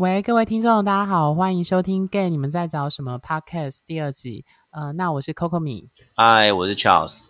[0.00, 4.46] 喂，各位听众，大家好，欢迎收听《Gay 你们在找什么》Podcast 第二集。
[4.70, 7.26] 呃，那我是 Coco 米，嗨，我是 Charles。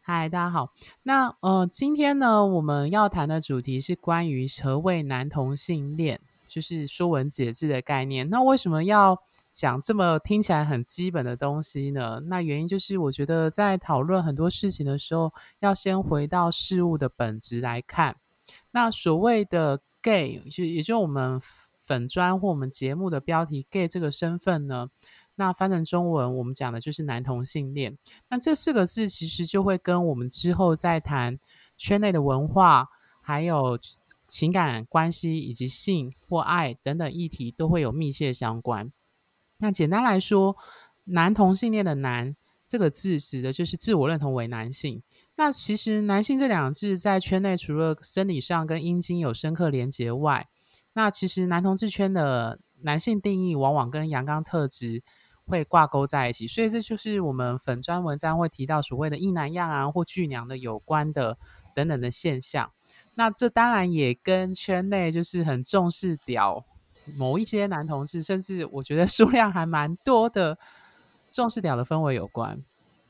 [0.00, 0.70] 嗨，大家好。
[1.04, 8.28] 那呃，今天呢，我们要谈的主题是关于何谓男同性恋，就是说文解字的概念。
[8.28, 9.16] 那为什么要
[9.52, 12.20] 讲这么听起来很基本的东西呢？
[12.24, 18.16] 那原因就是我觉得在讨论很多事情的时候，要先回到事物的本质来看。
[18.72, 21.40] 那所谓的 gay，就也就我们。
[21.90, 24.90] 粉砖或我们节目的标题 “gay” 这个身份呢，
[25.34, 27.98] 那翻成中文，我们讲的就是男同性恋。
[28.28, 31.40] 那这四个字其实就会跟我们之后再谈
[31.76, 32.86] 圈内的文化，
[33.20, 33.76] 还有
[34.28, 38.92] 情感关系以及性或爱等等议题都会有密切相关。
[39.58, 40.56] 那简单来说，
[41.06, 45.02] 男同性恋的“男”这个字指的就是自我认同为男性。
[45.34, 50.48] 那其实“男性”这两个字在圈内除了生理上跟阴茎有深刻连结外，
[50.92, 55.02] 那其实男同志圈的男性定义往往跟阳刚特质
[55.46, 61.38] 会挂钩在一起，所以这就是我们粉专文章会提到所谓的一男样啊或巨娘的有关的
[61.74, 62.72] 等等的现象。
[63.14, 66.64] 那这当然也跟圈内就是很重视屌
[67.16, 70.58] 某一些男同志，甚至我觉得数量还蛮多的
[71.30, 72.62] 重视屌的氛围有关。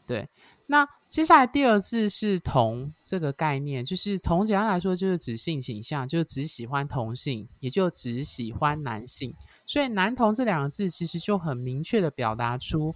[0.06, 0.28] 对，
[0.70, 9.34] 那接下来第二次是同这个概念，就是同简单来说就是指性倾向，就是只喜欢同性，也就只喜欢男性。
[9.66, 12.94] 所以男同这两个字其实就很明确的表达出，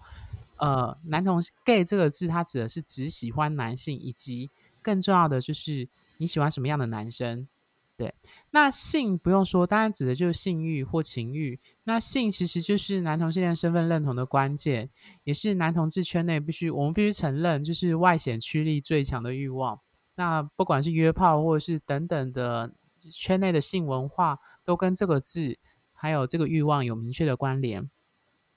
[0.59, 4.49] 呃，男同 gay 这个字它指的是只喜欢男性，以及
[4.81, 7.49] 更重要的就是你喜欢什么样的男生。
[7.97, 8.13] 对，
[8.51, 11.61] 那性不用说，当然指的就是性欲或情欲。
[11.85, 14.91] 那性其实就是男同性恋身份认同的关键，
[15.23, 19.79] 也是男同志圈内必须我们必须承认，就是外显驱力最强的欲望。
[20.17, 22.73] 那不管是约炮或者是等等的
[23.13, 25.57] 圈内的性文化，都跟这个字
[25.93, 27.89] 还有这个欲望有明确的关联。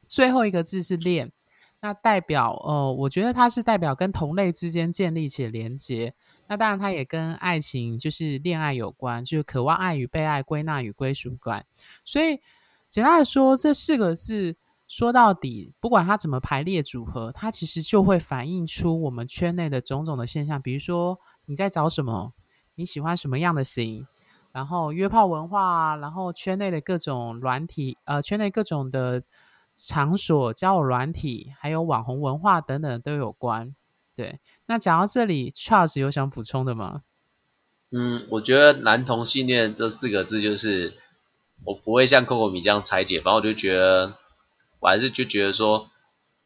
[0.07, 1.31] 最后一个字是恋。
[1.79, 6.15] 那代表，呃，我觉得它是代表跟同类之间建立起连接。
[6.47, 11.65] 那当然，它也跟爱情，就是恋爱有关，就是渴望爱与被爱、归纳与归属感。
[12.05, 12.39] 所以，
[12.89, 14.55] 简单的说，这四个字
[14.87, 20.61] 说到底，不管它怎么排列组合，它其实就会反映出我们圈内的种种的现象。
[20.61, 22.33] 比如说，你在找什么？
[22.75, 24.07] 你喜欢什么样的型？
[24.51, 29.21] 然后约炮文化，然后圈内的各种软体，呃，圈内各种的。
[29.79, 33.75] 场所、交友软体，还有网红文化等等都有关。
[34.17, 37.03] 对，那讲到这里，Charles 有想补充的吗？
[37.91, 40.93] 嗯，我觉得男同性恋这四个字，就是
[41.63, 44.17] 我不会像 Coco 米这样拆解，反正我就觉得，
[44.79, 45.87] 我还是就觉得说，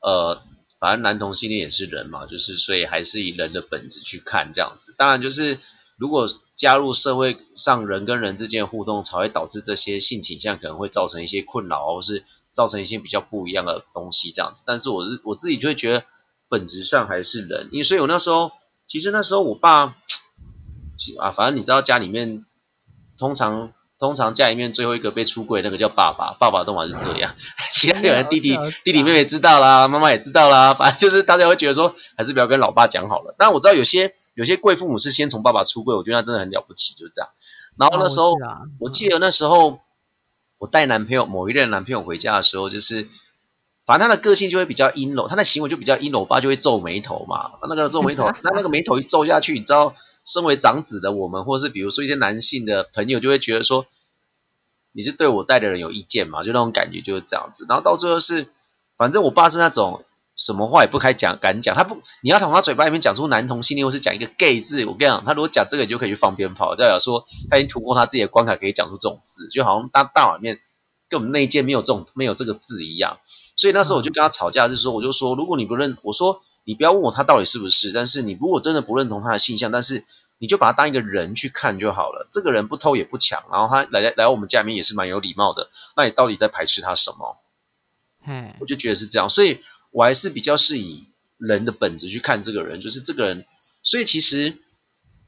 [0.02, 0.42] 呃，
[0.80, 4.94] 反正男同性恋也是人嘛，就是所以还是以人的本质去看这样子。
[4.98, 5.58] 当然，就是
[5.96, 12.26] 如果加入社会上人跟人之间的互动，才会导致这些性倾向可能会造成一些困扰，或是。
[12.54, 14.64] 造成一些比较不一样的东西，这样子。
[14.68, 16.04] 但是我是我自己就会觉得，
[16.52, 17.70] 本质上还是人。
[17.72, 18.52] 因为所以我那时候，
[18.86, 19.96] 其实那时候我爸，
[21.20, 22.46] 啊，反正你知道家里面，
[23.18, 27.34] 通常通常家里面最后一个被出柜那个叫爸爸，爸爸都嘛是这样。
[27.72, 33.34] 其他有人弟弟弟弟妹妹知道啦，妈妈也知道啦，反正就是大家会觉得说，还是不要跟老爸讲好了。
[33.38, 37.32] 但我知道有些有些贵父母是先从爸爸出柜，我觉得那真的很了不起，就是这样。
[37.78, 38.36] 然后那时候，
[38.80, 39.80] 我记得那时候。
[40.62, 43.08] 我带男朋友某一任男朋友回家的时候，就是
[43.92, 47.52] 反正他的个性就会比较阴柔，他的行为就比较阴柔，我爸就会皱眉头嘛。
[47.68, 49.94] 那个皱眉头， 那那个眉头一皱下去，你知道，
[50.24, 53.86] 身为长子的我们，或是比如说一些男性的朋友，就会觉得说
[54.94, 57.66] 你是对我带的人有意见嘛，就那种感觉就是这样子。
[57.68, 58.48] 然后到最后是，
[58.96, 60.06] 反正我爸是那种。
[60.38, 70.60] 什么话也不开讲，敢讲他不，你要从他嘴巴里面讲出男同性恋，或是讲一个 gay 字，我跟你讲，他如果讲这个，你就可以去放鞭炮，代表说他已经突破他自己的关卡，可以讲出这种字，就好像大大脑里面
[71.10, 73.20] 跟我们内建没有这种没有这个字一样。
[73.56, 80.04] 所以那时候我就跟他吵架，是说我就说，如果你不认，我说你不要问我他到底是不是，但是你如果真的不认同他的性向，但是
[80.38, 82.28] 你就把他当一个人去看就好了。
[82.32, 87.38] 这个人不偷也不抢，然后他来来来我们家里面也是蛮有礼貌的，那你到底在排斥他什么？
[88.60, 89.60] 我就觉得是这样，所以。
[89.94, 91.04] 我还是比较是以
[91.38, 93.46] 人的本质去看这个人，就是这个人，
[93.84, 94.58] 所以其实，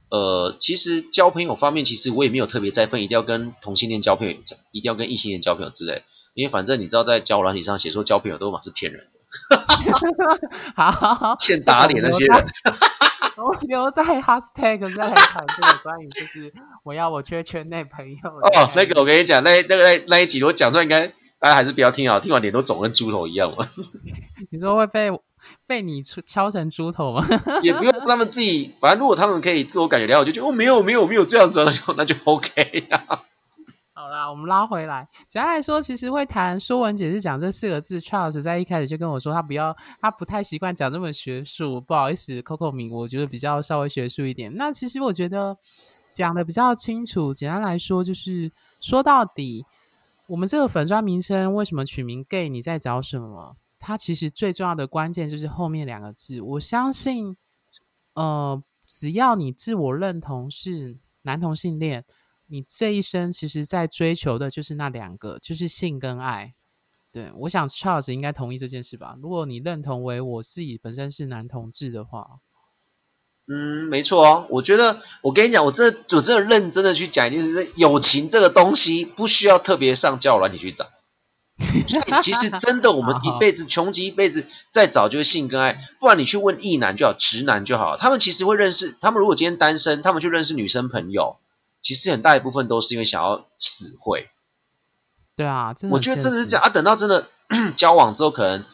[0.07, 4.33] 呃，其实交朋友方面，其实我也没有特别在分，一定要跟同性恋交朋友，
[4.71, 9.63] 一定要跟异性恋交朋友之类，因为反正你知道，在交友软体上写说交朋友都嘛是骗人的，
[10.75, 12.45] 好欠打脸那些人，
[13.37, 16.53] 我留在 hashtag 在谈这个关于就是
[16.83, 21.11] 我要我缺圈内朋友哦，那个我跟你讲，那那个那那一集我讲出来应该。
[21.39, 22.21] 大家还是不要听啊！
[22.21, 23.67] 听完脸都肿，跟猪头一样嘛。
[24.49, 25.09] 你说会被
[25.67, 27.27] 被你敲成猪头吗？
[27.61, 33.23] 也不用他们自己，反正如果他们可以自我感觉良好，就觉得哦，没有没有没有这样子，那就那就 OK 呀。
[34.03, 35.07] 好啦，我们拉回来。
[35.29, 41.79] 简单来说，其实会谈《说文解字》讲这四个字，Charles 在一开始就跟我说，他不要，他不太习惯讲这么学术。
[41.79, 44.53] 不好意思，Coco 明，我觉得比较稍微学术一点。
[44.57, 45.57] 那其实我觉得
[46.11, 47.33] 讲的比较清楚。
[47.33, 48.51] 简单来说，就是
[48.81, 49.65] 说到底，
[50.27, 52.49] 我们这个粉砖名称为什么取名 “gay”？
[52.49, 53.55] 你在找什么？
[53.79, 56.41] 它其实最重要的关键就是后面两个字。
[56.41, 57.37] 我相信，
[58.15, 62.03] 呃，只要你自我认同是男同性恋。
[62.53, 66.53] 你这一生其实，在追求的就是那两个，就是性跟爱。
[67.11, 69.17] 对我想，Charles 应该同意这件事吧？
[69.19, 72.27] 如果你认同为我自己本身是男同志的话，
[73.47, 74.45] 嗯，没错哦。
[74.51, 80.91] 我觉得，我跟你讲，我这我这认真的去讲一件事：友情这个东西，不需要特别上交友软体去找。
[82.21, 85.79] 其实真的，我们一辈子穷极一辈子，再找就是性跟爱。
[85.99, 88.95] 不然你去问异男就好，直男就好，他们其实会认识。
[89.01, 91.37] 他们如果今天单身，他们去认识女生朋友。
[91.83, 94.29] 其实很大一部分都是因为想要死会，
[95.35, 96.69] 对啊，我觉得真的是这样啊。
[96.69, 97.27] 等到真的
[97.77, 98.65] 交往之后，可能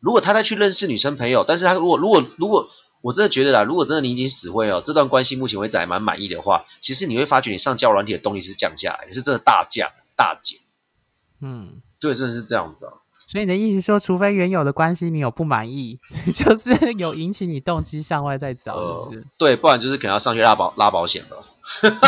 [0.00, 2.70] 如果他再去认识女生朋友，但是他如果如果如果
[3.00, 10.60] 我真的觉得啦，如果真的你已经死会哦，这段关系目前为止还蛮满意的话，其实你会发觉你上交软体的动力是降下来，是真的大降大减。
[11.40, 12.92] 嗯，对，真的是这样子啊。
[13.30, 16.00] 所以你的意思说，除非原有的关系你有不满意，
[16.34, 19.22] 就是有引起你动机向外再找，是？
[19.36, 21.38] 对，不然就是可能要上去拉保拉保险了。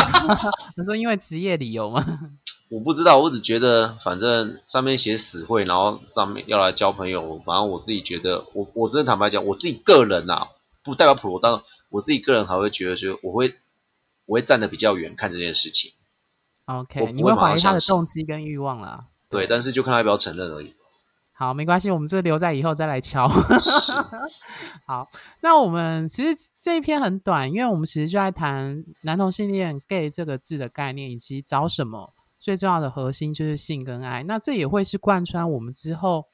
[0.75, 2.03] 你说因为职业理由吗？
[2.71, 10.47] 我不知道，我只觉得反正上面写死会，然后上面要来交朋友，反正我自己觉得，我我真的坦白讲，我自己个人呐，
[10.83, 13.53] 不代表普罗，大众我自己个人还会觉得说，我会
[14.25, 15.91] 我会站得比较远看这件事情。
[16.65, 19.05] OK，你会怀疑他的动机跟欲望啦。
[19.29, 20.73] 对，但是就看他要不要承认而已。
[21.41, 23.27] 好，没关系，我们这个留在以后再来敲。
[24.85, 25.09] 好，
[25.39, 32.13] 那我们其实这一篇很短，因为我们其实就在谈男同性恋 “gay” 这个字的概念，以及找什么。
[32.37, 34.21] 最重要的核心就是性跟爱。
[34.21, 36.27] 那这也会是贯穿我们之后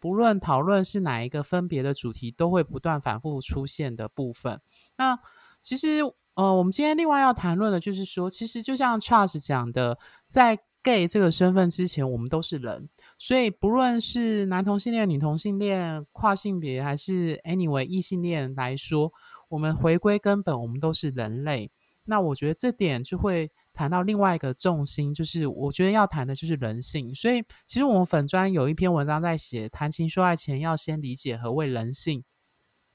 [0.00, 4.60] 不论讨论是哪一个分别的主题，都会不断反复出现的部分。
[4.96, 5.16] 那
[5.60, 6.00] 其实，
[6.34, 9.96] 呃，我们今天另外要谈论的就是说，其实就像 Charles 讲的，
[10.26, 12.88] 在 “gay” 这个身份之前，我们都是人。
[13.18, 19.12] 所以，不论是男同性恋、女同性恋、跨性别，还是 anyway 异性恋来说，
[19.48, 21.70] 我们回归根本，我们都是人类。
[22.04, 27.14] 那我觉得这点就会谈到另外一个重心，就是我觉得要谈的就是人性。
[27.14, 32.24] 所以，其实我们粉专有一篇文章在写，谈情说爱前要先理解何谓人性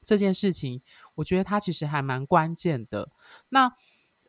[0.02, 0.82] 这件事情，
[1.16, 3.10] 我觉得它其实还蛮关键的。
[3.50, 3.72] 那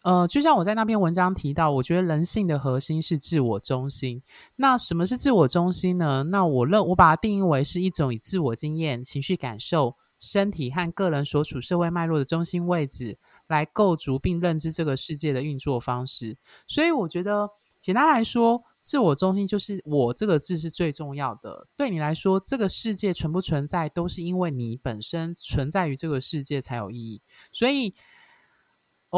[0.04, 4.20] 呃，就像我在那篇文章提到，我觉得人性的核心是自我中心。
[4.56, 6.22] 那什么是自我中心呢？
[6.24, 13.16] 那我认我把它定义为是一种以自我经验、情绪感受、身体和个人所处社会脉络的中心位置
[13.46, 16.36] 来构筑并认知这个世界的运作方式。
[16.68, 17.48] 所以，我觉得
[17.80, 21.66] 简单来说，自我中心就是我这个字是最重要的。
[21.78, 27.22] 对你来说，这个世界存不存在，都是因为你本身存在于这个世界才有意义。
[27.50, 27.94] 所以。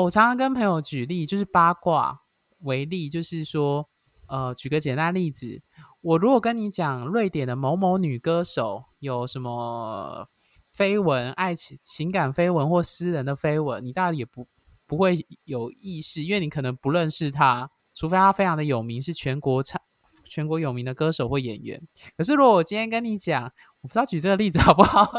[0.03, 2.21] 我常常跟朋友举例，就是八卦
[2.59, 3.89] 为例，就是说，
[4.27, 5.63] 呃，举个简单例子，
[6.03, 10.29] 我如果跟你讲瑞典的某某女歌手有什么
[10.77, 14.47] 绯闻、爱情、情感绯闻或私人的绯闻，你大概也不
[14.87, 19.81] 不会有意识，因为你可能不认识她，除非她非常的有名，是全国唱
[20.29, 21.81] 全国有名的歌手或演员。
[22.17, 23.45] 可是如果我今天跟你讲，
[23.81, 25.11] 我不知道举这个例子好不好？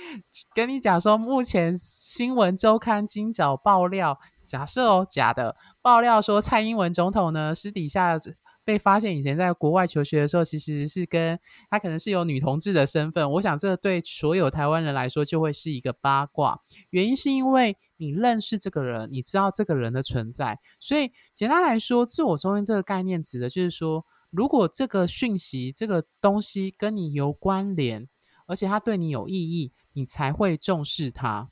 [0.54, 8.18] 跟你讲说，目前新闻周刊今早爆料，假设哦，假的爆料说，蔡英文总统呢私底下
[8.62, 11.40] 被发现以前在国外求学的时候，其实是跟
[11.70, 13.28] 他可能是有女同志的身份。
[13.32, 16.60] 我想这对所有台湾人来说就会是一个八卦。
[16.90, 24.04] 原因是因为你认识这个人，你知道这个人的存在，所以简单来说，自我中心这个概念指的就是说。
[24.30, 28.08] 如果这个讯息、这个东西跟你有关联，
[28.46, 31.50] 而且它对你有意义，你才会重视它。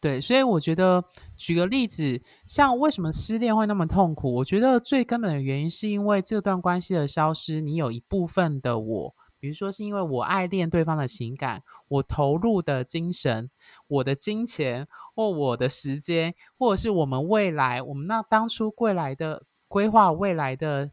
[0.00, 1.04] 对，所以我觉得
[1.36, 4.32] 举个例子，像为什么失恋会那么痛苦？
[4.34, 13.48] 我觉得最根本的原因是因为这段关系的消失，你有一部分的我，比如说是因为我爱恋对方的情感，我投入的精神、
[13.86, 20.90] 我的金钱或我的时间，或者是我们未来，我们那当初未来的规划未来的。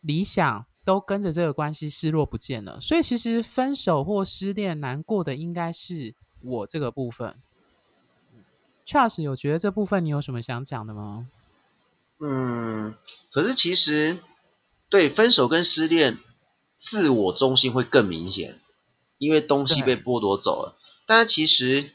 [0.00, 7.36] 理想都跟着这个关系失落不见了，所以其实分手或失恋难过的应该是我这个部分。
[8.86, 11.28] Charles 有觉得这部分你有什么想讲的吗？
[12.18, 12.94] 嗯，
[13.30, 14.18] 可是其实
[14.88, 16.18] 对分手跟失恋，
[16.76, 18.58] 自我中心会更明显，
[19.18, 20.76] 因为东西被剥夺走了。
[21.06, 21.90] 但是其实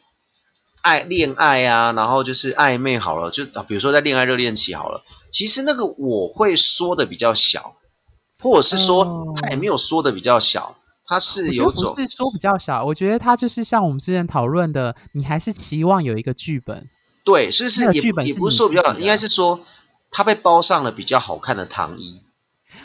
[0.81, 7.75] 爱恋爱啊，然后就是暧昧好了，就比如说在恋爱热恋期好了，其实那个我会说的比较小，
[8.39, 10.75] 或者是说他也没有说的比较小，
[11.05, 16.87] 他是有种是说比较小，我觉得他就是像我们之前讨论的，你还是期望有一个剧本，
[17.23, 19.59] 对，所以是也也不是说比较，应该是说
[20.11, 22.21] 他被包上了比较好看的糖衣。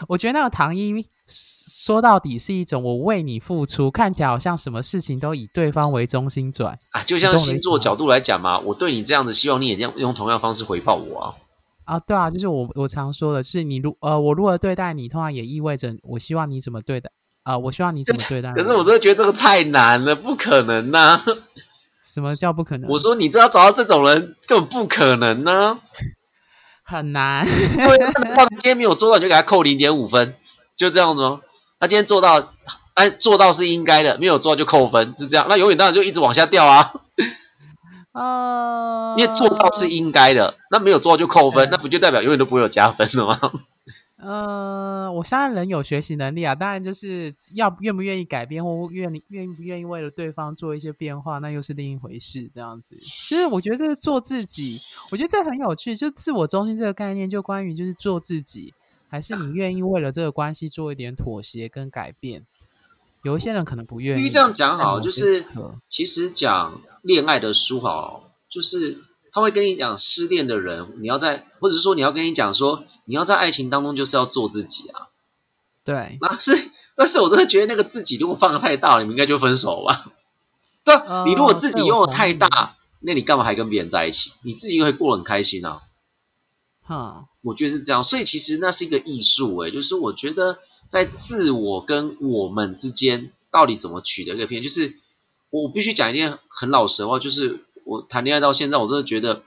[0.08, 6.78] 我觉得那个糖衣说到底是一种我为你付出，看起来好像什么事情都以对方为中心转。
[6.92, 11.34] 啊，就像星座角度来讲嘛，我对你这样子，希望你也这样用同样方式回报我啊。
[11.90, 17.10] 啊，对啊，就是我我常说的，就是你如呃我如何对待你，通常也意味着我希望你怎么对待
[17.42, 18.52] 啊，我希望你怎么对待。
[18.52, 21.20] 可是我真的觉得这个太难了，不可能呐！
[22.00, 22.88] 什么叫不可能？
[22.90, 25.80] 我说你知道找到这种人根本不可能呢。
[26.84, 27.98] 很难，对，
[28.34, 30.34] 他今天没有做到，你就给他扣零点五分，
[30.76, 31.40] 就这样子吗？
[31.80, 32.52] 他今天做到，
[32.94, 35.46] 哎，做到是应该的，没有做到就扣分，是这样。
[35.48, 36.92] 那永远当然就一直往下掉啊。
[38.12, 43.38] 哦，因为做到是应该的，那没有做到就扣分，那不就代表永远都不会有加分了吗？
[44.22, 52.46] 呃，我相信人有学习能力啊，当然就是要愿不愿意改变，或愿愿不愿意为了对方做一些变化，那又是另一回事。
[52.52, 54.78] 这样子，其实我觉得这是做自己，
[55.10, 55.96] 我觉得这很有趣。
[55.96, 58.74] 就自我中心这个概念，就关于就是做自己，
[59.08, 62.44] 还是你愿意为了这个关系做一点妥协跟改变？
[63.22, 64.20] 有一些人可能不愿意。
[64.20, 65.46] 因为这样讲好，就是
[65.88, 69.04] 其实讲恋爱的书好，就是。
[69.32, 75.06] 他会跟你讲，失恋的人，你要在，或者是说你要跟你讲说，你要在爱情当中就是要做自己啊。
[75.84, 80.12] 对，那是，但是我真的觉得那个自己如果放的太大，你们应该就分手吧？
[80.82, 84.32] 对啊，你如果自己用的太大，那你干嘛还跟别人在一起？
[84.42, 85.82] 你自己会过得很开心啊。
[86.82, 94.96] 哈，我觉得是这样，所以其实那是一个艺术，诶，就是我觉得在自我跟我们之间到底怎么取得一个平衡，就是
[95.50, 97.64] 我必须讲一件很老实的话，就是。
[97.82, 99.42] 我谈恋爱到现在，我真的觉得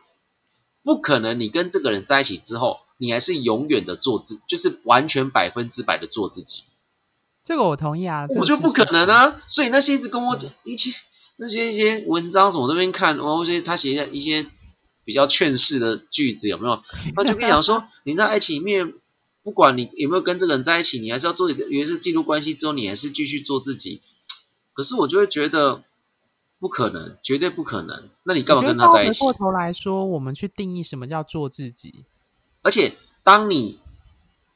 [0.83, 1.39] 不可能。
[1.39, 6.63] 你跟这个人在一起之后，你还是永远的做自，就是完全百分之百的做自己。
[7.45, 9.39] 这个我同意啊，我就不可能啊。
[9.47, 10.91] 所以那些一直跟我讲一些
[11.37, 14.45] 那些一些文章什么那边看，然后些他写的一些
[15.05, 16.83] 比较劝世的句子有没有？
[17.15, 18.93] 他就跟你讲说， 你在爱情里面，
[19.43, 21.49] 不管你有没有跟这个人在一起，你还是要做。
[21.49, 24.01] 以为是进入关系之后，你还是继续做自己。
[24.73, 25.83] 可是我就会觉得。
[26.63, 28.09] 不可能，绝对不可能。
[28.23, 29.19] 那你干嘛跟他在一起？
[29.19, 32.05] 回过头来说，我们去定义什么叫做自己。
[32.61, 33.81] 而且，当你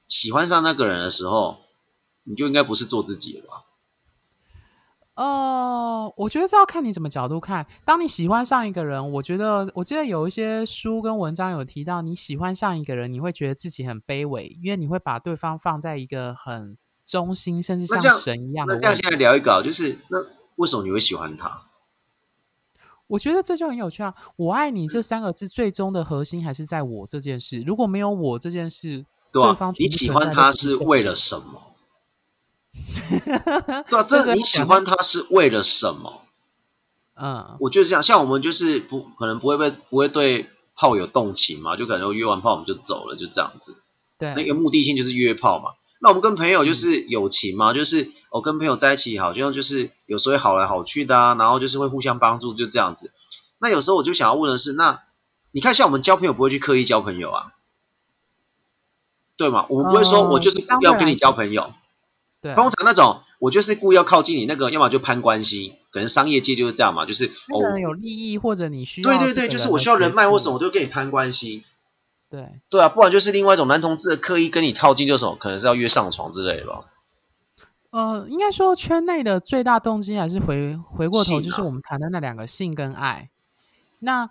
[0.07, 1.57] 喜欢上那个人的时候，
[2.23, 3.65] 你就应该不是做自己了吧？
[5.15, 7.67] 呃，我觉得这要看你怎么角度看。
[7.83, 18.75] 当你喜欢上一个人，我觉得，我记得有一些书跟文章有提到，你喜欢上一个人，你会觉得自己很卑微，因为你会把对方放在一个很中心，甚至像神一样的。
[18.75, 20.17] 那这样现在聊一个，就是那
[20.55, 21.66] 为什么你会喜欢他？
[23.07, 24.13] 我觉得这就很有趣啊！
[24.35, 27.61] 我爱你这三个字最终的核心还是在我这件事。
[27.65, 31.63] 如果没有我这件事，对方你喜欢他是为了什么？
[33.89, 36.21] 对啊，这你喜欢他是为了什么？
[37.15, 38.03] 嗯，我就是这样。
[38.03, 43.81] 像我们就是不可能不会被不会对炮有动情嘛，就可能约完炮我们就走了，就这样子。
[44.19, 45.71] 对，那个目的性就是约炮嘛。
[45.99, 53.11] 那我们跟朋友就是友情嘛，就是我跟朋友在一起好，就像就是有时候会好来好去的啊，然后就是会互相帮助，就这样子。
[53.57, 55.01] 那有时候我就想要问的是，那
[55.51, 57.53] 你看像我们交朋友不会去刻意交朋友啊，
[59.37, 59.65] 对吗？
[59.69, 61.73] 我们不会说我就是要跟你交朋友。
[62.39, 71.63] 对，通常那种我就是故意要靠近你，那个要么就攀关系，可能商业界就是这样嘛，就是哦有利益或者你需要对对对，就是我需要人脉或什么，我就跟你攀关系。
[72.29, 76.85] 对对啊，不然就是另外一种男同志的刻意跟你套近，就是什么，可能是要约上床之类的吧。
[77.97, 83.31] 呃，应该说圈内的最大动机还是回回过头，就是我们谈的那两个性跟爱。
[83.97, 84.29] 那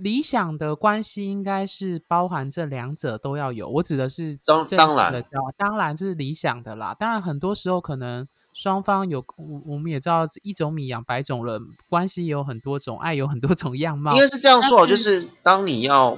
[0.00, 3.68] 理想的关系应该是包含这两者都要有。
[3.68, 5.22] 我指的是当当然，
[5.58, 6.94] 当然这是理想的啦。
[6.98, 14.12] 当然很多时候可能双方有，我我们也知道一种米养百种人，关系有很多种，爱有很多种样貌。
[14.12, 16.16] 应该是这样说，就是当你要。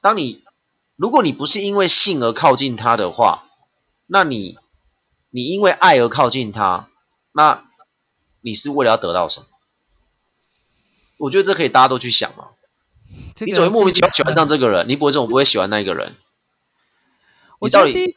[0.00, 0.44] 当你
[0.94, 3.44] 如果你不是因为性而靠近他的话，
[4.06, 4.58] 那你
[5.32, 6.88] 你因为爱而靠近他，
[7.32, 7.64] 那
[8.40, 9.46] 你是为了要得到什么？
[11.20, 12.50] 我觉得这可以大家都去想嘛。
[13.40, 16.14] 你总会莫名其妙喜欢上这个人，你不会这种不会喜欢那个人。
[17.58, 18.14] 我到底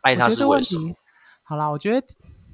[0.00, 0.94] 爱他是为什么？
[1.42, 2.06] 好啦，我觉得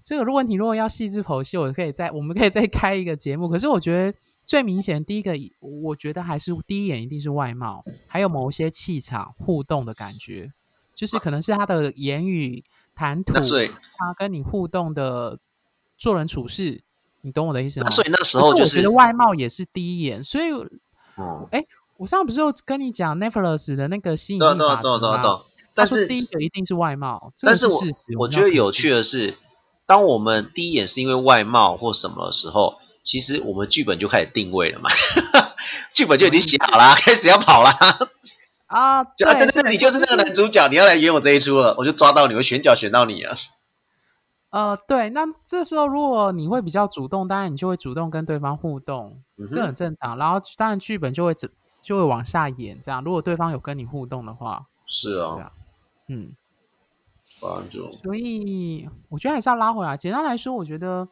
[0.03, 3.49] 这个问题如果要细致剖析，我可以再我们可以再开一个节目。
[3.49, 4.19] 可是我觉得。
[4.49, 10.51] 最明显，第一个，我觉得还是第一眼一定是外貌，还有某些气场互动的感觉，
[10.95, 12.65] 就是可能是他的言语
[12.99, 15.39] 谈吐，他跟你互动的
[15.97, 16.83] 做人处事，
[17.21, 17.89] 你懂我的意思吗？
[17.91, 20.51] 所以那时候就是觉得外貌也是第一眼，所以
[21.17, 21.63] 嗯，哎，
[21.97, 24.81] 我上次不是有跟你讲 Netflix 的那个吸引力吗？
[25.23, 25.43] 啊。
[25.75, 29.39] 但是第一个一定是外貌，这个但是我是我觉得有趣的是，
[29.87, 34.91] 当我们第一眼是因为外貌或什么的时候，其实我们剧本就开始定位了嘛，
[35.95, 37.71] 剧本就已经写好啦，开始要跑啦。
[38.69, 43.35] 啊，就啊，对对对，你就是那个男主角，你要来演我这一出了，我就抓到你，我选角选到你啊。
[44.51, 50.17] 呃，对，那这时候如果你会比较主动，当然你就会主动跟对方互动，这很正常。
[50.17, 51.49] 然后当然剧本就会就
[51.83, 55.53] 就会往下演，这样如果对方有跟你互动的话，是对啊啊，
[56.09, 56.33] 嗯，
[57.41, 59.97] 不然就所以我觉得还是要拉回来。
[59.97, 61.09] 简单来说，我觉得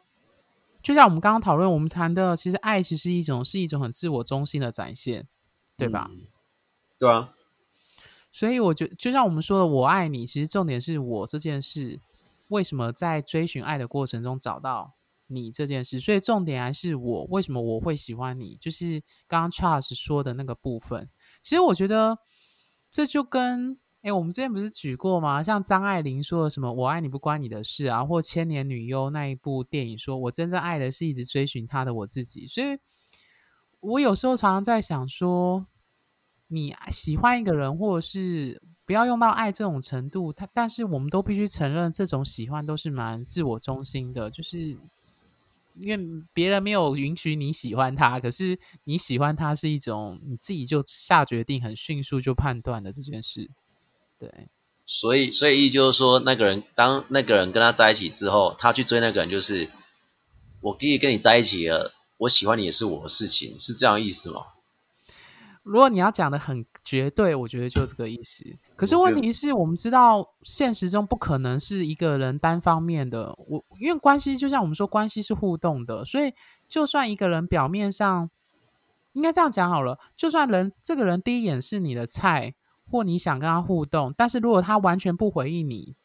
[0.81, 5.27] 就像我们刚刚讨论，我们谈的，其实爱其实是一种是一种很自我中心的展现，
[5.75, 6.07] 对吧？
[6.11, 6.21] 嗯
[6.99, 7.29] 对啊，
[8.37, 11.99] 所以我觉就像我们说的，我爱你，其实重点是我这件事，
[12.49, 14.93] 为什么在追寻爱的过程中找到
[15.25, 15.99] 你这件事？
[15.99, 21.09] 所以重点还是我为什么我会喜欢你，就是刚刚 Charles 说的那个部分。
[21.41, 22.19] 其实我觉得
[22.91, 25.41] 这就跟哎，我们之前不是举过吗？
[25.41, 32.45] 像张爱玲说的什么“我爱你不关你的事”啊，或《千年女优》那一部电影说“我真正爱的是一直追寻他的我自己”。
[32.47, 32.77] 所以，
[33.79, 35.65] 我有时候常常在想说。
[36.47, 44.77] 你喜欢一个人，或者是不要用到爱这种程度，他但是我们都必须承认，这种喜欢都是蛮自我中心的，就是
[45.79, 53.49] 因为别人没有允许你喜欢他，可是你喜欢他是一种你自己就下决定，很迅速就判断的这件事。
[54.17, 54.47] 对，
[54.85, 59.69] 所以所以意就是说，那个人当那个人跟他在一起之后，他去追那个人，就是
[60.61, 64.41] 我第一跟你在一起了，我喜欢你也是我的事情，是这样意思吗？
[65.67, 68.45] 如果你要讲的很绝对，我觉得就这个意思。
[68.77, 73.35] 可是问题是我们知道现实中不可能是一个人单方面的。
[73.47, 76.33] 我因为关系就像我们说，关系是互动的，所以
[76.69, 78.29] 就算一个人表面上
[79.11, 82.55] 应该这样讲好了，就算人这个人第一眼是你的菜，
[82.89, 85.95] 或你想跟他互动，但是如果他完全不回应你，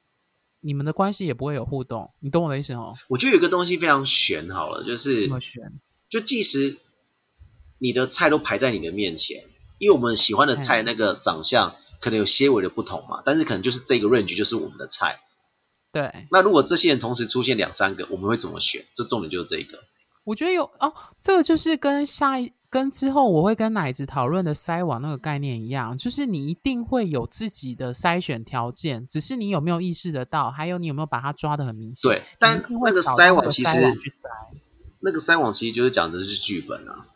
[0.61, 2.11] 你们的关系也不会有互动。
[2.19, 2.95] 你懂我的意思哦？
[3.09, 5.73] 我觉得有一个东西非常悬，好了，就是这么选，
[6.08, 6.80] 就即使
[7.78, 9.45] 你的菜都排在你的面前，
[9.82, 15.18] 因为我们喜欢的菜嗯那个长相可能有些微的不同嘛，但是可能就是这个 range 就是我们的菜。
[15.92, 16.28] 对。
[16.30, 18.84] 那如果这些人同时出现两三个，我们会怎么选？
[18.95, 19.80] 这重点就是这个。
[20.23, 32.08] 我觉得有哦，这个就是跟下一跟之后我会跟奶子讨论的筛网那个概念一样，就是你一定会有自己的筛选条件，只是你有没有意识得到，还有你有没有把它抓得很明显。
[32.08, 33.80] 对但那个筛网其实
[35.00, 37.08] 那个筛网其实就是讲的是剧本啊，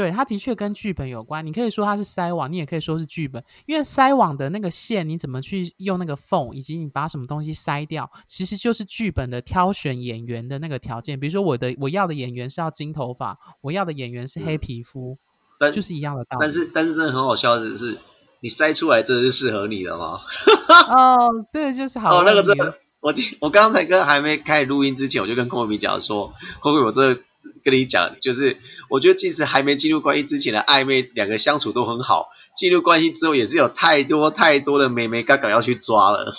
[0.00, 1.44] 对，它的确跟剧本有关。
[1.44, 11.20] 你可以说它是筛网，你也可以说是剧本，因为筛网的那个线，你怎么去用那个缝，以及你把什么东西筛掉，其实就是剧本的挑选演员的那个条件。
[11.20, 15.18] 比如说我的我要的演员是要金头发，我要的演员是黑皮肤，
[15.58, 16.40] 但就是一样的道理。
[16.40, 17.98] 但是但是真的很好笑的是，
[18.40, 20.18] 你筛出来真的是适合你的吗？
[20.88, 27.18] 哦，这个就是好哦，那个真的，我记我刚才跟还没开始录音之前，我就跟寇米讲说，寇米，我这
[27.62, 36.32] 跟你讲，就是我觉得即使还没进入关系之前的暧昧，两个相处都很好，进入关系之后也是有太多太多的美眉嘎嘎要去抓了，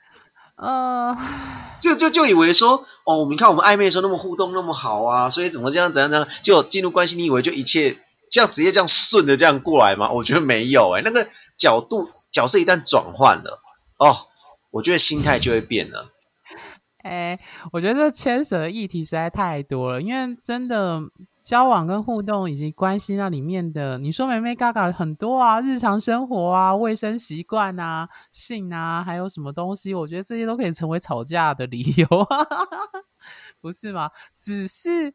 [0.56, 1.16] 呃，
[1.80, 7.98] 就就就以为说，哦，你看我们暧昧的时候那么互动那么好啊，所以怎么这样怎样怎样，就进入关系，你以为就一切
[8.30, 10.10] 这样直接这样顺着这样过来吗？
[10.12, 13.60] 我觉得没有哎、那个角度角色一旦转换了，
[13.98, 14.16] 哦，
[14.70, 16.11] 我觉得心态就会变了。
[17.02, 17.38] 哎，
[17.72, 21.00] 我觉得这牵扯的议题实在太多了，因为真的
[21.42, 32.06] 交往跟互动以及关系那里面的，你说妹妹嘎嘎很多啊，日常生活啊、卫生习惯啊、性啊，还有什么东西，我觉得这些都可以成为吵架的理由，
[33.60, 34.10] 不是吗？
[34.36, 35.12] 只是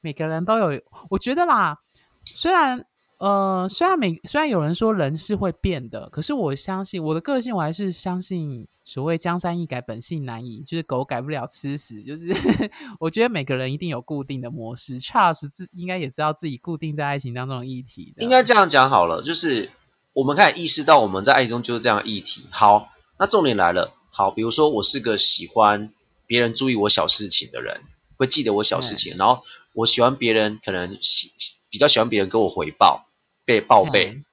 [0.00, 1.80] 每个人都有，我觉得啦，
[2.24, 2.84] 虽然。
[3.18, 12.04] 呃，虽然每虽然有人说人是会变的，可是我相信我的个性，我还是相信所谓江山易改，本性难移，就是狗改不了吃屎。
[12.04, 12.28] 就是
[13.00, 18.14] 我觉得每个人一定有固定的模式，Charles 自应该也知道自己固定在爱情当中的议题。
[18.18, 19.70] 应该这样讲好了，就是
[20.12, 22.46] 我们开始意识到我们在爱情中就是这样的议题。
[22.52, 25.92] 好，那重点来了，好，比如说我是个喜欢
[26.28, 27.82] 别人注意我小事情的人，
[28.16, 29.42] 会记得我小事情，然后
[29.74, 31.32] 我喜欢别人可能喜
[31.68, 33.02] 比较喜欢别人给我回报。
[33.44, 34.24] 被报备，嗯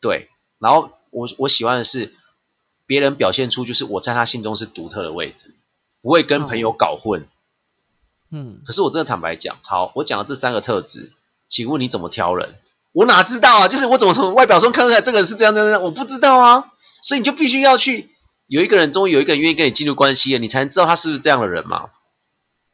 [0.00, 0.28] 对，
[0.60, 2.14] 然后我我喜欢的是
[2.90, 5.54] 别人表现出就是我在他心中是独特的位置，
[6.02, 7.28] 不会跟朋友搞混。
[8.32, 11.12] 嗯，可是我真的坦白讲，好，我讲的这三个特质，
[11.46, 12.56] 请问你怎么挑人？
[12.90, 13.68] 我哪知道啊？
[13.68, 15.82] 就是我怎么从外表中看出来这个人是这样这样这样？
[15.84, 16.72] 我不知道啊，
[17.04, 18.10] 所以你就必须要去
[18.48, 21.90] 有一个人，终于有一个人愿意跟你进入关系了，你才能知道他是不是这样的人嘛。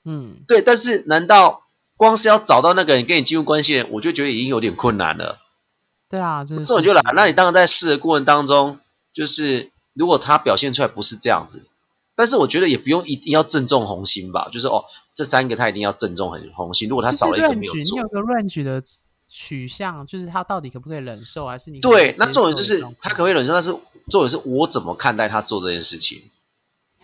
[0.07, 1.65] 嗯，对，但是难道
[1.99, 5.41] 光是要找到那个人跟你进入关系我就觉得已经有点困难了。
[6.09, 7.03] 对啊，这这种就来。
[7.15, 8.79] 那你当然在试的过程当中，
[9.13, 11.65] 就是如果他表现出来不是这样子，
[12.15, 16.89] 但是我觉得也不用一定要正中红心吧，就是哦，这三个他一定要正中很红心。
[16.89, 18.83] 如果他少了一个没有做，你有个 range 的
[19.29, 22.15] 取向，就是他到底可不可以忍受，还是你对？
[22.19, 23.73] 那重点就是他可不可以忍受，但是
[24.11, 26.23] 重点是我怎么看待他做这件事情。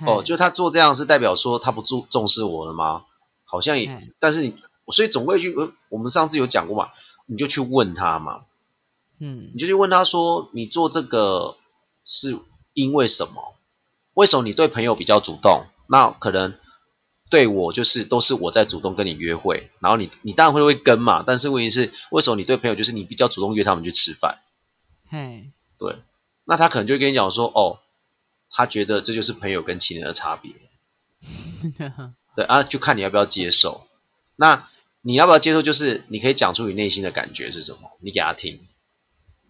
[0.06, 3.04] 哦，就他做这样是代表说他不重重视我了吗？
[3.44, 4.56] 好像也，但是你，
[4.88, 5.54] 所以总归去，
[5.90, 6.88] 我们上次有讲过嘛，
[7.26, 8.44] 你就去问他嘛，
[9.20, 11.56] 嗯，你就去问他说，你做这个
[12.06, 12.38] 是
[12.74, 13.54] 因为什么？
[14.14, 15.66] 为什么你对朋友比较主动？
[15.88, 16.54] 那可能
[17.30, 24.40] 对我就是都是我在主动跟你约会，然后你你当然会会跟嘛，但是问题是为什么你对朋友就是你比较主动约他们去吃饭？
[25.08, 26.02] 嘿，对，
[26.44, 27.78] 那他可能就跟你讲说，哦。
[28.54, 30.52] 他觉得这就是朋友跟情人的差别，
[32.36, 33.86] 对啊，就看你要不要接受。
[34.36, 34.68] 那
[35.00, 35.62] 你要不要接受？
[35.62, 38.60] 就是你可以讲出你内心的感觉是什么，你给他听，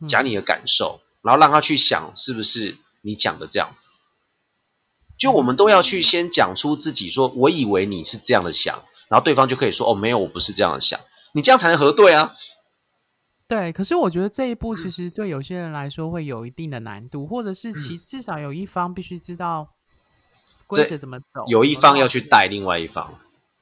[0.06, 3.90] 讲你的感受，然后让他去想是不是你讲的这样子。
[5.18, 10.98] 就我们都要去先讲出自己说，我以为你是这样的想，然后对方就可以说，哦，没有，我不是这样的想，
[11.32, 12.34] 你这样才能核对啊。
[13.46, 19.68] 对，可是我觉得这一步其实对有些人来说会有一定的难度，或者是其至少有一方必须知道
[20.66, 23.20] 规则怎么走，有一方要去带另外一方，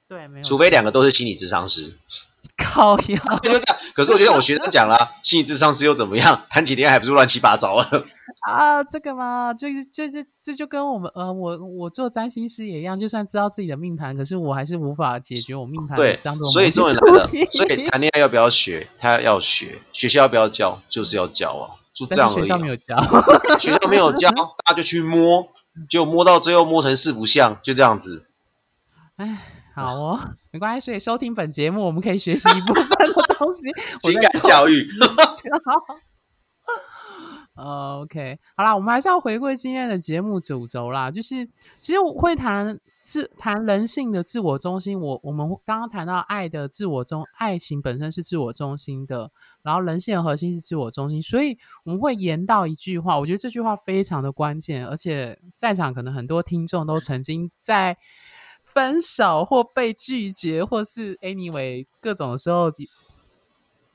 [0.09, 1.99] 对，没有，除非两个都是心理智商师，
[2.57, 3.79] 靠呀，就这样。
[3.93, 6.47] 可是我觉得我学生讲了，心理智商师又怎么样？
[6.49, 8.07] 谈几天还不是乱七八糟了。
[8.41, 16.19] 啊，这个嘛，就就就这就跟我们呃，我我做占星师也一样，就算知道自己的命盘，可是我还是无法解决我命盘对，
[16.53, 18.89] 所以重点来了，所以谈恋爱要不要学？
[18.99, 20.81] 他要学，学校要不要教？
[20.89, 22.43] 就是要教啊，就这样而已。
[22.43, 22.97] 学校没有教，
[23.59, 24.31] 学校没有教，
[24.65, 25.49] 大家就去摸，
[25.89, 28.27] 就摸到最后摸成四不像，就这样子。
[29.17, 29.39] 哎，
[29.75, 30.85] 好哦，没关系。
[30.85, 33.61] 所以收听本节目，我们可以学习一部分的东西，
[34.01, 34.89] 情感教育。
[37.55, 41.11] 呃，OK，好啦，我们还是要回归今天的节目主轴啦。
[41.11, 41.47] 就是
[41.79, 44.99] 其实我会谈自谈人性的自我中心。
[44.99, 49.31] 我我们刚刚谈到爱的自我中，爱情本身是自我中心的，
[49.63, 51.21] 然后人性的核心是自我中心。
[51.21, 57.99] 所以我们会言到一句话，我觉得这句话非常的关键，而且在场可能很多听众都曾经在
[58.63, 62.71] 分手或被拒绝，或是 anyway 各种的时候，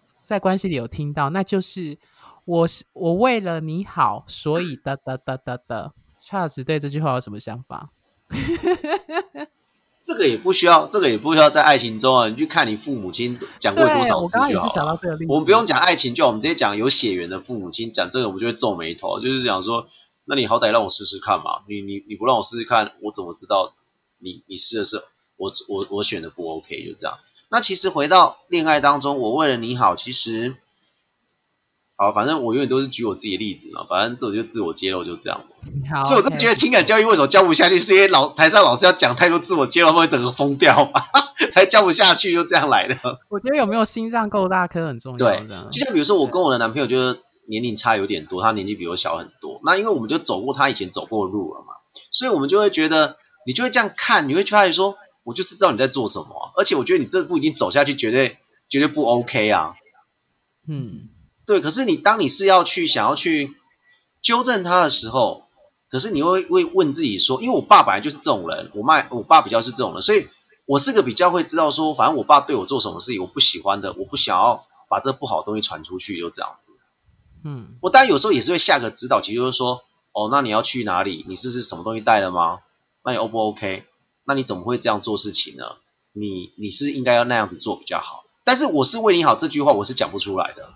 [0.03, 1.97] 在关系里有听到，那就是。
[2.45, 7.89] 我是我为了你好，所以的的的的的，Charles 对这句话有什么想法？
[10.05, 12.27] 这个也不需要，这个也不需要在爱情中啊。
[12.27, 14.99] 你去看你父母亲讲过多少次就好了。
[15.27, 19.19] 我们不用讲爱情，就我们直接讲有血缘的父母亲讲这个，我们就会皱眉头。
[19.19, 19.87] 就是想说，
[20.25, 21.63] 那你好歹让我试试看嘛。
[21.67, 23.73] 你你你不让我试试看，我怎么知道
[24.19, 25.03] 你你试的是
[25.37, 26.85] 我我我选的不 OK？
[26.85, 27.17] 就这样。
[27.49, 30.55] 那其实回到恋爱当中，我为了你好，其实。
[31.97, 33.85] 好，反正我永远都是举我自己的例子嘛。
[33.87, 35.41] 反正这种就自我揭露，就这样。
[36.03, 41.01] 所以我真的觉得情感教育为什么教不下去，是因为老台上老师要讲太多自我揭露，会整个疯掉嘛，
[41.51, 42.97] 才教不下去，就这样来的。
[43.29, 45.17] 我觉得有没有心脏够大颗很重要。
[45.17, 49.61] 对，就像比如说我跟我的男朋友，就是年龄差有点多，他年纪比我小很多。
[49.63, 51.67] 那因为我们就走过他以前走过的路了嘛，
[52.11, 59.75] 所以我们就会觉得，你就会这样看，你会发现说，我就是知道你在做什么，而且我觉得你这步已经走下去，绝对绝对不 OK 啊。
[60.67, 61.07] 嗯。
[61.45, 63.55] 对，可是你当你是要去想要去
[64.21, 65.47] 纠正他的时候，
[65.89, 70.27] 可是你会会问自己说，因为我爸本来就是这种人，我妈我爸比较是这种人，所以
[70.65, 76.73] 我是个比较会知道说，反正我爸对我做什么事情我不喜欢的，我不想要把这不好的东西传出去，就这样子。
[77.43, 81.23] 嗯，我当然有时候也是会下个指导，其实就是说，哦，那你要去哪里？
[81.27, 82.61] 你是不是什么东西带了吗？
[83.03, 83.83] 那你 O 不 OK？
[84.25, 85.75] 那你怎么会这样做事情呢？
[86.11, 88.23] 你你是应该要那样子做比较好。
[88.43, 90.73] 但是我是为你好这句话，我是讲不出来的。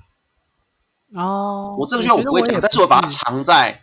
[1.15, 3.81] 哦，我这个句话我不会讲，但是我把它藏在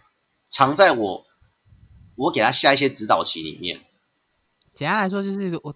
[0.49, 1.25] 藏在我
[2.15, 3.81] 我给他下一些指导棋里面。
[4.75, 5.75] 简单来说，就是我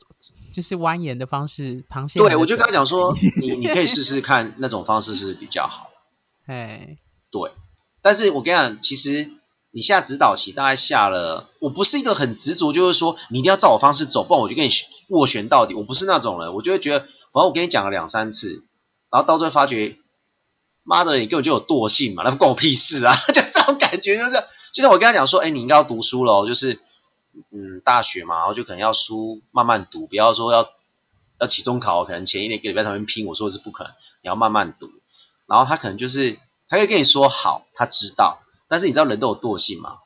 [0.52, 2.20] 就是蜿蜒的方式，螃蟹。
[2.20, 5.90] 对，我就跟他讲说， 你你可以试试看那种方式是比较好。
[6.46, 6.98] 哎，
[7.32, 7.50] 对，
[8.02, 9.30] 但是我跟你讲，其实
[9.72, 14.68] 你下指导棋大概下了，我不是一个很执着，就是说你一定要照我方式走，不然我就跟你
[15.08, 15.74] 斡旋到底。
[15.74, 17.00] 我不是那种人，我就会觉得，
[17.32, 18.62] 反正我跟你讲了两三次，
[19.10, 19.96] 然后到最后发觉。
[20.90, 23.14] 妈的，你根本就有惰性嘛，那关我屁事啊！
[23.32, 26.80] 就这种感觉，就是就像我跟他讲说，哎，你应该要读书喽，就是
[27.52, 30.68] 嗯，大学嘛，然后就可能要书慢慢读，不要说要
[31.38, 34.90] 要期中考，可能前一年一个礼拜上面拼，我说的是不可能，你要慢慢读。
[35.46, 36.36] 然后他可能就是
[36.68, 39.98] 他会跟你说好，他知道，但是你知道人都有惰性嘛？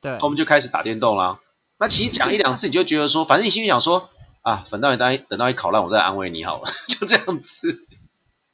[0.00, 1.40] 对，我们就开始打电动啦。
[1.78, 4.08] 那其实讲一两次，你就觉得说，反正你心里想说
[4.42, 7.85] 啊，等到你等等到你考烂，我再安慰你好了， 就这样子。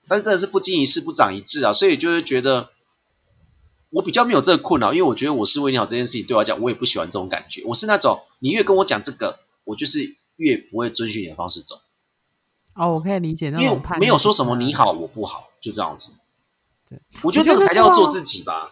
[0.08, 2.70] 但是真的是不经一事不长一智啊，所以就是觉得
[3.90, 7.62] 我比较没有这个困扰，因为我觉得我是为你好这件事情对我来讲，我也不喜欢这种感觉。
[7.64, 11.80] 我是那种你越跟我讲这个，我就是越不会遵循你的方式走。
[12.74, 16.08] 哦，我可以理解那因为种叛逆没有说什么你好我不好，就这样子。
[16.88, 18.70] 对，我觉得这个才叫做做自己吧。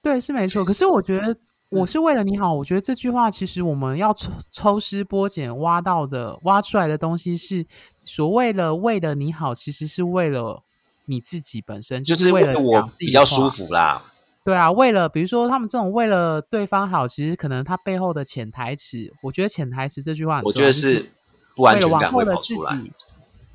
[0.00, 0.64] 对，是没错。
[0.64, 1.36] 可是我觉得
[1.68, 7.66] 我是为了你好，我觉得这句话其实我们要抽抽丝剥茧挖到的、挖出来的东西是
[8.06, 10.62] 所谓的为了你好，其实是为了
[11.04, 13.50] 你自己本身，就是为了我比较舒。
[13.50, 14.02] 服啦。
[14.42, 21.10] 对啊，为了比如说他们这种为了对方好，其实可能他背后的潜台词，我觉得潜台词这句话我觉得是
[21.56, 22.76] 不安为了全感会往后的自跑出来。
[22.80, 22.92] 己，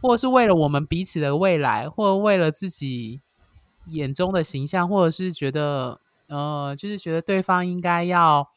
[0.02, 3.22] 或者是为了我们彼此的未来，或者为了自己
[3.86, 8.50] 眼中的形象，或者是觉得呃，就是觉得对方应该要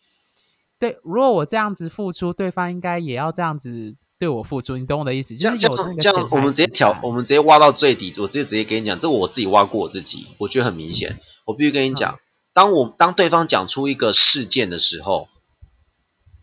[0.76, 3.94] 对，如果我这样子付出，对方应该也要这样子
[4.24, 5.36] 对我付出，你懂我的意思？
[5.36, 11.20] 这样这就是有那个样我们直接挑我们直接挖到最底，我直接直接跟你讲，这我自己挖过我自己，我觉得很明显。
[11.44, 12.18] 我必须跟你嗯讲，
[12.54, 15.28] 当我当对方讲出一个事件的时候，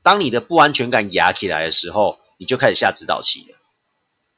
[0.04, 3.58] 当你的不安全感压起来的时候，你就开始下指导棋了。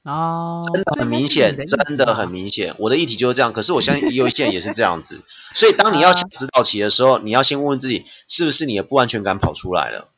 [0.09, 2.75] 哦，真的很明显，的真的很明显。
[2.79, 5.21] 我的议题就是这样，可是我相信也有一些人也是这样子。
[5.53, 10.12] 所以当你要啊下指导棋的时候，你要先问问自己，是不是你的不安全感跑出来了？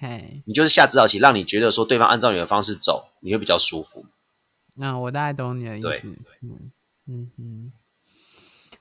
[0.00, 4.06] 嘿，你就是下指导棋，让你觉得说对方按照你的方式走，你会比较舒服。
[4.74, 6.08] 那我大概懂你的意对思。
[6.40, 6.72] 嗯
[7.06, 7.72] 嗯嗯，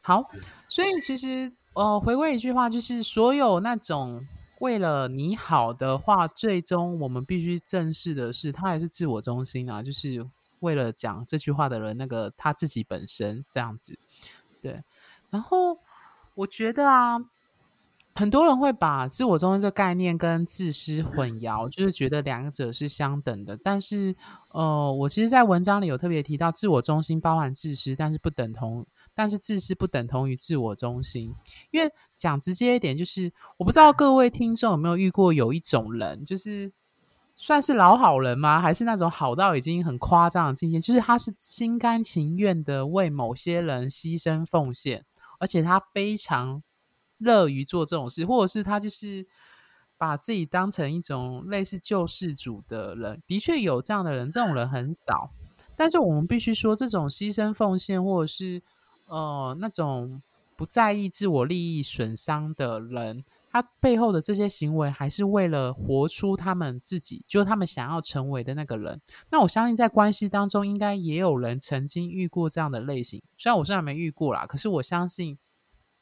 [0.02, 0.32] 好，
[0.70, 4.26] 所以其实呃，回归一句话，就是所有那种
[4.60, 10.26] 为了你好的话，最终我们必须正视的是，他还是自我中心啊，就是
[10.62, 14.00] 为了讲这句话的人，那个他自己本身这样子。
[14.62, 14.82] 对，
[15.30, 15.80] 然后
[16.36, 17.20] 我觉得啊，
[18.16, 23.58] 很多人会把自我中心这个概念跟自私混淆，就是觉得两者是相等的。
[23.64, 24.14] 但是，
[24.52, 31.34] 呃，我其实，在文章里有特别提到，自我中心包含自私，但是不等同，但是自私不等同于自我中心。
[31.72, 36.70] 因为讲直接一点，就是我不知道各位听众有没有遇过有一种人，就是
[37.36, 38.60] 算是老好人吗？
[38.60, 40.78] 还是那种好到已经很夸张的境界？
[40.82, 45.06] 就是他是心甘情愿的为某些人牺牲奉献，
[45.40, 46.62] 而且他非常
[47.20, 49.26] 乐于做这种事，或者是他就是
[49.98, 53.22] 把自己当成一种类似救世主的人。
[53.28, 55.30] 的确有这样的人，这种人很少。
[55.76, 58.62] 但是我们必须说，这种牺牲奉献，或者是
[59.06, 60.22] 呃那种
[60.56, 69.02] 不在意自我利益损伤的人，他背后的这些行为，还是为了活出他们自己，就是他们想要成为的那个人。
[69.30, 73.22] 那我相信，在关系当中，应该也有人曾经遇过这样的类型。
[73.38, 75.38] 虽然我虽然没遇过啦，可是我相信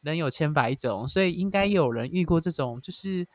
[0.01, 3.27] 人有千百种，所以应该有人遇过这种，就是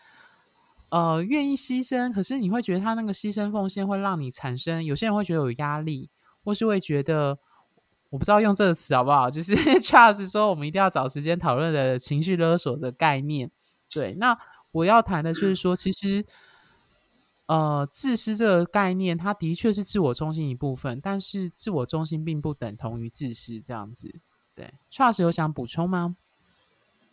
[0.88, 6.10] 呃愿意牺牲，可是你会觉得他那个牺牲奉献会让你产生，有些人会觉得有压力，
[6.44, 7.38] 或是会觉得。
[8.10, 13.50] 我不知道用这个词好不好，就是 Charles 说我们一定要找时间讨论的情绪勒索的概念。
[13.90, 14.38] 对，那
[14.70, 16.22] 我要谈的就是说，其实，
[17.46, 24.14] 呃，自私这个概念，它的确是自我中心一部分，但是自我中心并不等同于自私这样子。
[24.54, 26.14] 对，Charles 有想补充吗？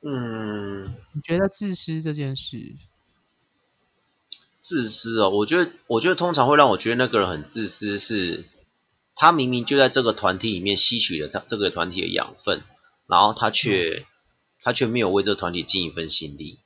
[0.02, 0.84] 嗯，
[1.14, 2.76] 你觉得自私这件事，
[4.62, 8.46] 自私哦，我觉得，我觉得通常会让我觉得那个人很自私是，
[9.16, 12.62] 他明明就在这个团体里面吸取了他这个团体的养分，
[13.08, 14.06] 然后他却、
[14.62, 16.60] 他却没有为这个团体尽一份心力。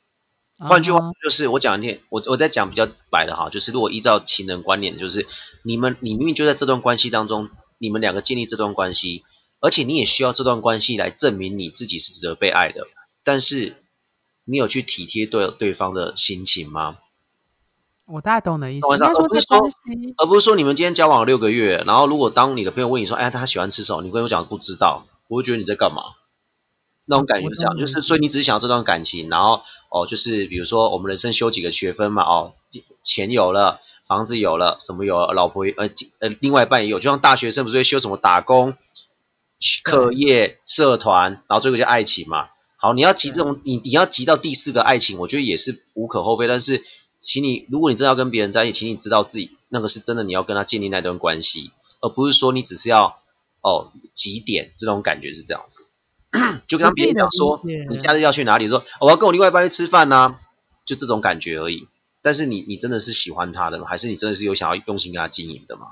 [0.59, 5.25] 换句话就是，我讲一天，我我在讲比较白的哈，就是如果依照情人观念，就是
[5.63, 9.23] 你们你明明就在这段关系当中，你们两个建立这段关系，
[9.59, 12.85] 而且你也需要这段关系来证明你自己是值得被爱的，
[13.23, 13.75] 但是
[14.45, 16.97] 你有去体贴对对方的心情吗？
[18.05, 18.87] 我大概懂你的意思。
[18.87, 26.03] 应该说，而不是说这关系，而不是说你们今天交往了六个月，然后如果当你的朋友问你说，哎，他喜欢吃什么，你跟我讲不知道，我会觉得你在干嘛？
[27.05, 32.53] 那种感觉是这样，就是所以你只是想要这段感情，然后哦，就是比如说我们人生修几个学分嘛，哦，
[33.03, 38.75] 钱有了，房子有了，什么有了，老婆呃呃，另外一半也有，就像大学生不是会修什么打工、
[39.83, 42.49] 课业、社团，然后最后就爱情嘛。
[42.83, 46.49] 好，你要急这种，你你要急到第四个爱情，我觉得也是无可厚非。
[46.49, 46.83] 但是，
[47.17, 53.21] 请你，如果你真的要跟别人在一起，请你知道自己那个是真的，你要跟他建立那段关系，而不是说你只是要
[53.61, 55.85] 哦几点这种感觉是这样子。
[56.67, 60.37] 就跟他别人讲说你假日要去哪里，说、哦我要跟我另外一半去吃饭呐、
[60.83, 61.87] 就这种感觉而已。
[62.21, 63.85] 但是你你真的是喜欢他的吗？
[63.87, 65.83] 还是你真的是有想要用心跟他经营的吗？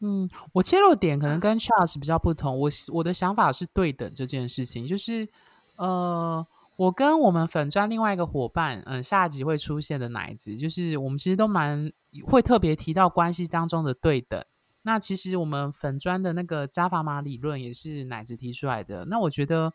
[0.00, 2.58] 嗯，我切入点可能跟 Charles 比较不同。
[2.58, 5.28] 我我的想法是对等这件事情，就是
[5.76, 11.92] 呃，我跟我们粉专另外一个伙伴，嗯、下一集会出现的奶子，就是我们其实都蛮
[12.24, 14.44] 会特别提到关系当中的对等。
[14.82, 19.04] 那其实我们粉砖的那个加法码理论也是奶子提出来的。
[19.06, 19.72] 那我觉得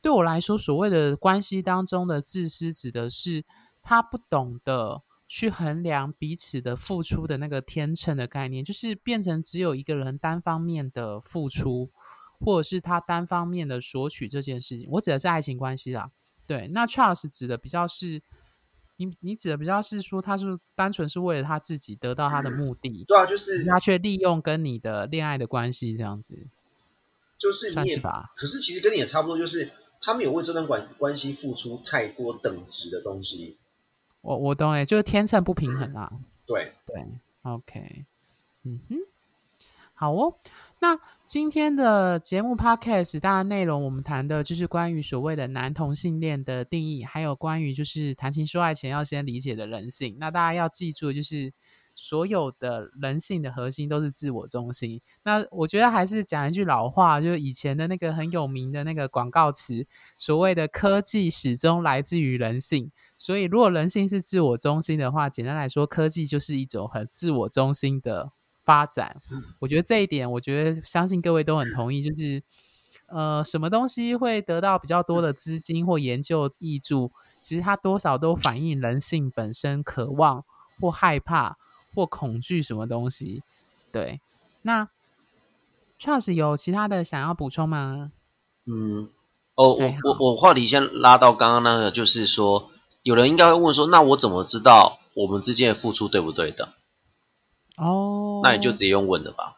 [0.00, 3.44] 对我来说，所谓的关系当中的自私，指的是
[3.82, 11.90] 他不懂得去衡量彼此的付出的那个天秤的概念，就是变成只有一个人单方面的付出，
[12.40, 14.88] 或者是他单方面的索取这件事情。
[14.90, 16.10] 我指的是爱情关系啦。
[16.46, 18.20] 对，那 Charles 指的比较是。
[19.00, 26.48] 你你指的比较是说，他是单纯是为了他自己得到他的目的，对啊，就是他却利用跟你的恋爱的关系这样子，
[27.38, 28.32] 就是你也吧？
[28.34, 33.56] 可是其实跟你也差不多，就是他没有为这段关关系付出太多等值的东西。
[34.20, 36.10] 我我懂哎，就是天秤不平衡啊。
[36.46, 37.04] 对对
[37.42, 38.06] ，OK，
[38.64, 38.96] 嗯哼，
[39.94, 40.34] 好哦。
[40.80, 50.16] 那今天的节目 Podcast 大家内容，我们谈的就是关于所谓的男同性恋的定义，还有关于就是谈情说爱前要先理解的人性。
[50.18, 51.52] 那大家要记住，就是
[52.00, 55.00] 所有的人性的核心都是自我中心。
[55.24, 59.84] 那我觉得还是讲一句老话，就是以前的那个很有名的那个广告词，
[60.14, 62.92] 所谓的科技始终来自于人性。
[63.16, 68.30] 所以如果人性是自我中心的话，简单来说，科技就是一种很自我中心的。
[68.68, 69.16] 发展，
[69.60, 72.42] 我觉得这一点，我觉得相信各位都很同意，就是
[73.06, 80.44] 呃，什么东西会得到比较多的资金或研究益助，其实它多少都反映人性本身渴望
[80.78, 81.56] 或害怕
[81.94, 83.42] 或恐惧什么东西。
[83.90, 84.20] 对，
[84.62, 84.88] 那
[86.00, 88.12] Charles 有其他的想要补充吗？
[88.66, 89.08] 嗯，
[89.54, 92.70] 哦，我我我话题先拉到刚刚那个，就是说，
[93.02, 96.74] 有人应该会问说，那我怎么知道我们之间的付出对不对的？
[97.76, 99.56] 哦，那你就直接用问的吧。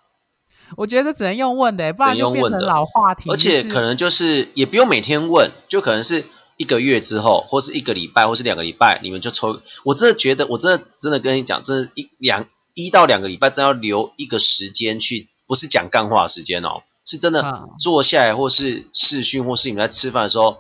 [0.77, 3.29] 我觉得只能用问的，不然就变成老话题。
[3.29, 6.25] 而且可能就是也不用每天问，就可能是
[6.61, 9.63] 一个月之后，或是一个礼拜，或是两个礼拜，你们就抽。
[9.83, 20.59] 我真的觉得，我真的真的跟你讲，真的，一两一到两个礼拜，真要留一个时间去，不是讲干话时间哦，是真的坐下来，或是视讯，或是你们在吃饭的时候，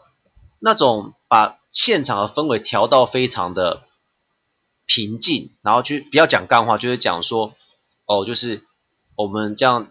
[0.58, 3.82] 那种把现场的氛围调到非常的。
[4.92, 7.52] 平静，然后去不要讲干话，就是讲说，
[8.06, 8.64] 哦，就是
[9.14, 9.86] 我们这样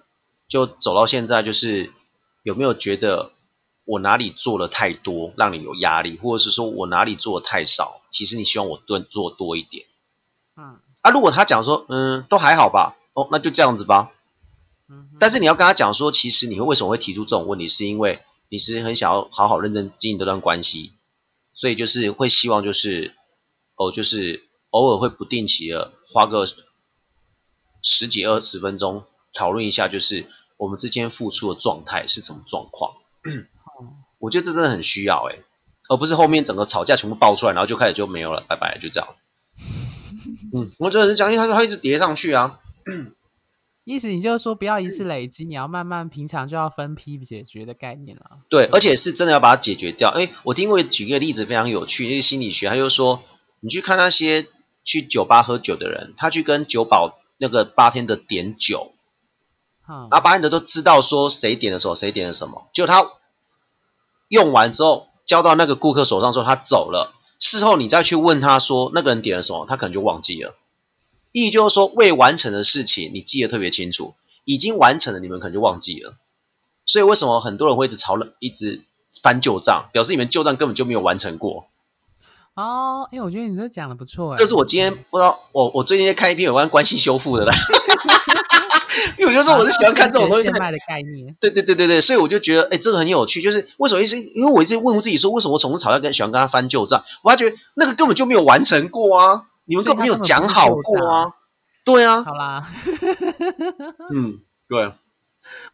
[0.49, 1.93] 就走到现在，就是
[2.43, 3.31] 有没有觉得
[3.89, 9.88] 我哪里做的太多，让你有压力，或者是说我哪里做的太少，其实你希望我多做多一点。
[10.56, 14.12] 嗯，啊，如果他讲说，嗯，都还好吧，哦，那就这样子吧。
[14.88, 20.93] 嗯，但是你要跟他讲说，其实你会为什么会提出这种问题，是因为你是很想要好好认真经营这段关系，
[21.54, 23.15] 所以就是会希望就是，
[23.75, 24.45] 哦，就是。
[24.71, 26.45] 偶尔会不定期的花个
[27.82, 32.93] 十几二十分钟讨论一下，就是我们之间付出的状态是什么状况。
[34.19, 35.39] 我觉得这真的很需要哎，
[35.89, 39.15] 而不是后面整个吵架全部爆出来，然后就开始就没有了，拜拜，就这样。
[40.53, 42.60] 嗯，我觉得很讲，因为它它一直叠上去啊。
[43.84, 48.39] 意思你就是说不要一次累积，你要慢慢平常就要分批解决的概念了。
[48.49, 50.10] 对，而且是真的要把它解决掉。
[50.10, 53.23] 哎，我听过举个例子非常有趣，那个心理学，他就说
[53.60, 54.47] 你去看那些。
[54.86, 58.93] 去酒吧喝酒的人，他去跟酒保那个八天的点酒，
[59.86, 62.67] 然后八天的都知道说谁点的时候，谁点了什么。
[62.73, 63.12] 就他
[64.29, 67.13] 用完之后交到那个顾客手上之后，他走了。
[67.39, 70.55] 事后你再去问他说那个人点了什么，他可能就忘记了。
[71.31, 74.13] 意就是说未完成的事情你记得特别清楚，
[74.45, 76.15] 已经完成了你们可能就忘记了。
[76.85, 78.81] 所以为什么很多人会一直吵了，一直
[79.21, 81.67] 翻旧账，表示你们旧账根本就没有完成过。
[82.55, 84.35] 哦，哎，我觉得你这讲的不错。
[84.35, 87.53] 这是我今天不知道，我我最近在看一篇有关关系修复的啦。
[89.29, 91.35] 我就说我是喜欢看这种东西的概念。
[91.39, 93.41] 对对对对对，所以我就觉得，哎，这个很有趣。
[93.41, 97.03] 就是为什么一直，因为我一直问自己说，为什么我总是吵架跟喜欢跟他翻旧账？
[97.23, 101.33] 我发觉那个根本就没有完成过啊，你们根本没有讲好过啊。
[101.85, 102.23] 对啊。
[102.23, 102.67] 好啦。
[104.13, 104.91] 嗯，对。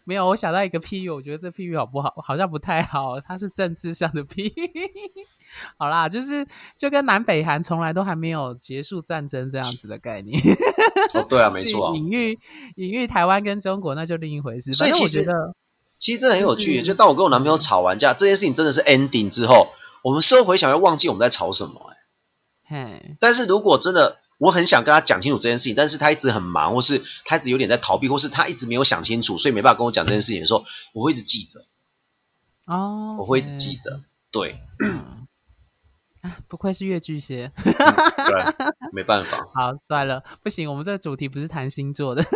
[0.06, 2.14] 没有，我想到一个譬喻，我觉得这譬喻好不好？
[2.18, 4.72] 好像不太好，它是政治上的譬喻。
[5.78, 6.46] 好啦，就是
[6.78, 10.42] 就跟南北韩从来都还没有结束战争这样子的概念。
[11.14, 11.96] 哦，对啊，没 错。
[11.96, 12.38] 隐喻
[12.76, 14.74] 隐喻台湾跟中国，那就另一回事。
[14.74, 15.56] 所以我觉得，
[15.98, 16.82] 其实真的很有趣。
[16.82, 19.70] 就当我跟我男朋友吵完架，这件事情真的是 ending 之后，
[20.04, 21.92] 我们事后回想要忘记我们在吵什么。
[22.68, 24.20] 哎，但是如果真的。
[24.46, 31.66] 我很想跟他讲清楚这件事情，但是他一直很忙，或是他一直有点在逃避，或是他一直没有想清楚，所以没办法跟我讲这件事情的时候，我会一直记着。
[32.68, 34.02] 哦，我会一直记着。
[34.32, 34.60] 对，
[36.22, 37.52] 啊，不愧是月巨蟹。
[37.64, 37.74] 对，
[38.94, 39.48] 没办法。
[39.54, 42.24] 好，算了，不行，我们这个主题不是谈星座的。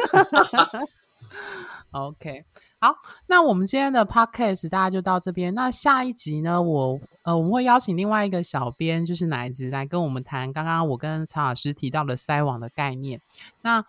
[1.91, 2.45] OK。
[2.81, 2.95] 好，
[3.27, 5.53] 那我们今天的 podcast 大家就到这边。
[5.53, 13.19] 那下一集呢，我呃我们会邀请另外一个小编，就是奶子来跟我们谈刚刚我跟曹老师提到的筛网的概念。
[13.63, 13.83] 那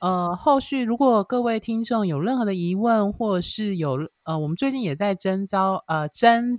[0.00, 6.54] 呃，后续如果各位听众有任何的疑问，或是有呃，我们最近也在征招呃征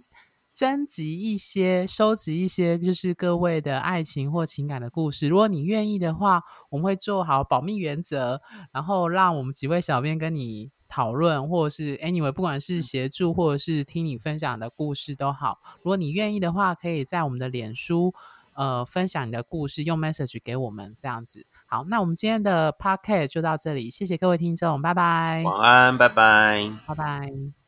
[0.52, 5.28] 征集一些、收集一些，就是各位的爱情或情感的故事。
[5.28, 6.42] 如果你愿意的话，
[6.72, 8.42] 我们会做好保密原则，
[8.72, 15.60] 然后让我们几位小编跟你讨论，或者是 anyway，不管是协助或者是听你分享的故事都好。
[15.78, 18.14] 如果你愿意的话，可以在我们的脸书。
[18.56, 21.46] 呃，分享你的故事，用 message 给我们这样子。
[21.66, 25.44] 好，那我们今天的 podcast 就到这里，谢谢各位听众，拜拜。
[25.46, 27.59] 晚安，拜拜，拜拜。